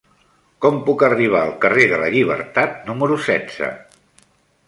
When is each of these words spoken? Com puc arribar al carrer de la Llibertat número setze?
Com 0.65 0.77
puc 0.85 1.03
arribar 1.07 1.41
al 1.41 1.51
carrer 1.65 1.85
de 1.91 1.99
la 2.03 2.09
Llibertat 2.15 2.79
número 2.89 3.17
setze? 3.27 3.69